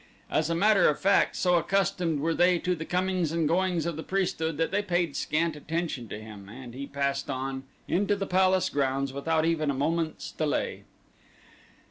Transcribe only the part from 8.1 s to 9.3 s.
the palace grounds